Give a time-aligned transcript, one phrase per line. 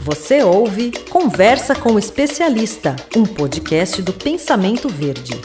[0.00, 5.38] Você ouve Conversa com o Especialista, um podcast do Pensamento Verde.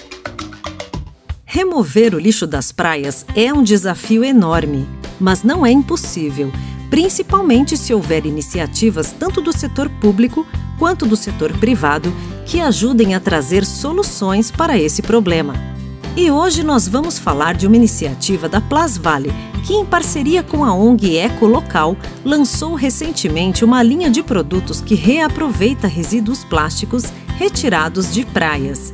[1.44, 4.88] Remover o lixo das praias é um desafio enorme,
[5.20, 6.52] mas não é impossível,
[6.90, 10.46] principalmente se houver iniciativas tanto do setor público
[10.78, 12.14] quanto do setor privado
[12.46, 15.73] que ajudem a trazer soluções para esse problema.
[16.16, 19.34] E hoje nós vamos falar de uma iniciativa da Plasvale,
[19.66, 24.94] que, em parceria com a ONG Eco Local, lançou recentemente uma linha de produtos que
[24.94, 28.94] reaproveita resíduos plásticos retirados de praias.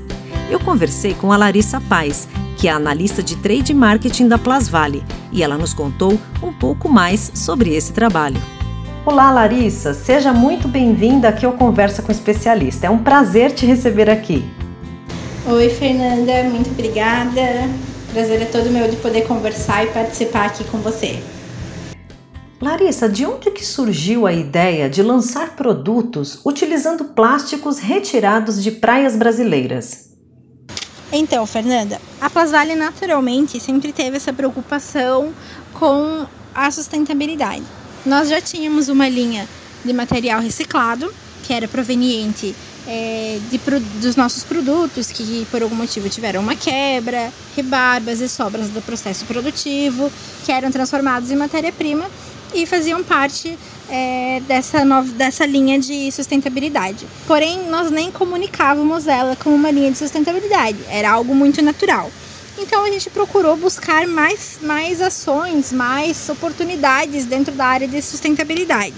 [0.49, 5.43] Eu conversei com a Larissa Paz, que é analista de trade marketing da Plasvale, e
[5.43, 8.41] ela nos contou um pouco mais sobre esse trabalho.
[9.05, 12.87] Olá, Larissa, seja muito bem-vinda aqui ao Conversa com Especialista.
[12.87, 14.58] É um prazer te receber aqui.
[15.47, 17.41] Oi, Fernanda, muito obrigada.
[18.11, 21.23] Prazer é todo meu de poder conversar e participar aqui com você.
[22.61, 29.15] Larissa, de onde que surgiu a ideia de lançar produtos utilizando plásticos retirados de praias
[29.15, 30.09] brasileiras?
[31.11, 35.33] Então, Fernanda, a Plasvale naturalmente sempre teve essa preocupação
[35.73, 37.63] com a sustentabilidade.
[38.05, 39.47] Nós já tínhamos uma linha
[39.85, 41.11] de material reciclado,
[41.43, 42.53] que era proveniente
[42.87, 43.59] é, de,
[44.01, 49.25] dos nossos produtos que por algum motivo tiveram uma quebra, rebarbas e sobras do processo
[49.25, 50.11] produtivo,
[50.45, 52.09] que eram transformados em matéria-prima
[52.53, 53.57] e faziam parte
[53.89, 57.05] é, dessa, nova, dessa linha de sustentabilidade.
[57.27, 62.11] Porém, nós nem comunicávamos ela como uma linha de sustentabilidade, era algo muito natural.
[62.57, 68.93] Então a gente procurou buscar mais, mais ações, mais oportunidades dentro da área de sustentabilidade.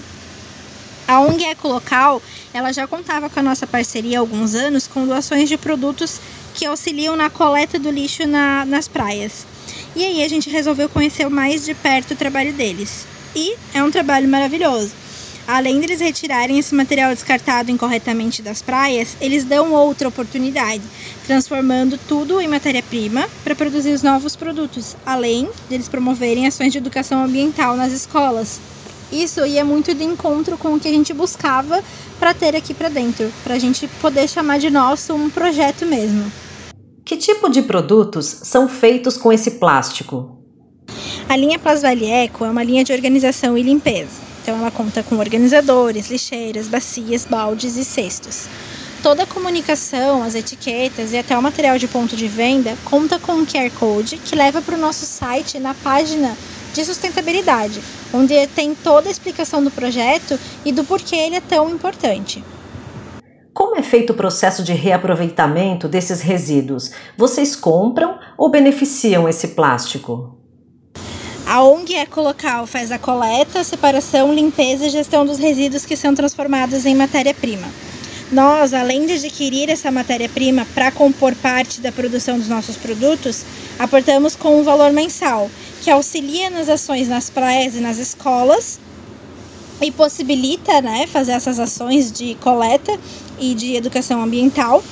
[1.06, 2.22] A ONG Ecolocal,
[2.54, 6.20] ela já contava com a nossa parceria há alguns anos com doações de produtos
[6.54, 9.46] que auxiliam na coleta do lixo na, nas praias.
[9.94, 13.06] E aí a gente resolveu conhecer mais de perto o trabalho deles.
[13.34, 14.92] E é um trabalho maravilhoso.
[15.46, 20.82] Além de eles retirarem esse material descartado incorretamente das praias, eles dão outra oportunidade,
[21.26, 26.78] transformando tudo em matéria-prima para produzir os novos produtos, além de eles promoverem ações de
[26.78, 28.60] educação ambiental nas escolas,
[29.12, 31.82] isso ia muito de encontro com o que a gente buscava
[32.18, 36.32] para ter aqui para dentro, para a gente poder chamar de nosso um projeto mesmo.
[37.04, 40.38] Que tipo de produtos são feitos com esse plástico?
[41.28, 44.20] A linha Plasvale Eco é uma linha de organização e limpeza.
[44.42, 48.46] Então ela conta com organizadores, lixeiras, bacias, baldes e cestos.
[49.02, 53.32] Toda a comunicação, as etiquetas e até o material de ponto de venda conta com
[53.32, 56.36] um QR Code que leva para o nosso site na página
[56.72, 61.70] de sustentabilidade, onde tem toda a explicação do projeto e do porquê ele é tão
[61.70, 62.42] importante.
[63.52, 66.90] Como é feito o processo de reaproveitamento desses resíduos?
[67.16, 70.38] Vocês compram ou beneficiam esse plástico?
[71.46, 76.86] A ONG Ecolocal faz a coleta, separação, limpeza e gestão dos resíduos que são transformados
[76.86, 77.66] em matéria-prima.
[78.32, 83.44] Nós, além de adquirir essa matéria-prima para compor parte da produção dos nossos produtos,
[83.78, 85.50] aportamos com um valor mensal,
[85.82, 88.80] que auxilia nas ações nas praias e nas escolas
[89.82, 92.98] e possibilita né, fazer essas ações de coleta
[93.38, 94.82] e de educação ambiental.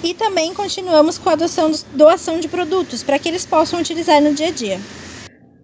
[0.00, 4.48] E também continuamos com a doação de produtos para que eles possam utilizar no dia
[4.48, 4.80] a dia.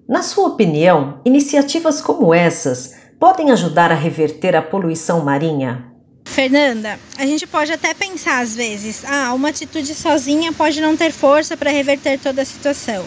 [0.09, 5.90] Na sua opinião, iniciativas como essas podem ajudar a reverter a poluição marinha?
[6.35, 11.13] Fernanda, a gente pode até pensar às vezes, ah, uma atitude sozinha pode não ter
[11.13, 13.05] força para reverter toda a situação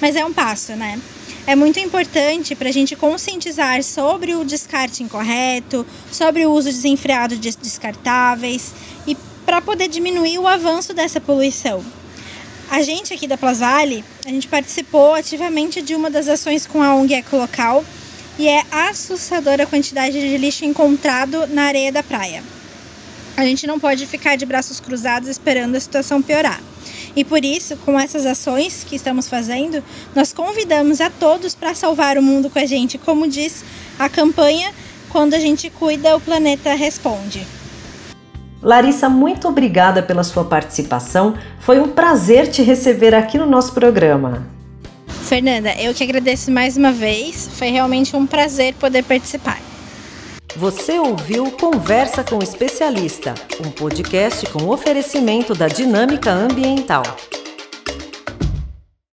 [0.00, 1.00] mas é um passo, né?
[1.46, 7.36] É muito importante para a gente conscientizar sobre o descarte incorreto, sobre o uso desenfreado
[7.36, 8.72] de descartáveis
[9.06, 11.84] e para poder diminuir o avanço dessa poluição.
[12.68, 16.96] A gente aqui da Plasvale, a gente participou ativamente de uma das ações com a
[16.96, 17.84] ONG Ecolocal
[18.38, 22.42] e é assustadora a quantidade de lixo encontrado na areia da praia.
[23.36, 26.60] A gente não pode ficar de braços cruzados esperando a situação piorar.
[27.14, 32.16] E por isso, com essas ações que estamos fazendo, nós convidamos a todos para salvar
[32.16, 33.62] o mundo com a gente, como diz
[33.98, 34.72] a campanha
[35.10, 37.46] Quando a gente cuida, o planeta responde.
[38.62, 41.38] Larissa, muito obrigada pela sua participação.
[41.60, 44.46] Foi um prazer te receber aqui no nosso programa.
[45.06, 47.48] Fernanda, eu que agradeço mais uma vez.
[47.52, 49.65] Foi realmente um prazer poder participar.
[50.56, 57.02] Você ouviu Conversa com o Especialista, um podcast com oferecimento da Dinâmica Ambiental.